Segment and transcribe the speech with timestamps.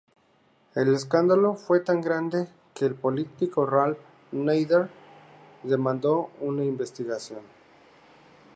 [0.73, 3.99] El escándalo fue tan grande que el político Ralph
[4.31, 4.89] Nader
[5.63, 7.41] demandó una investigación.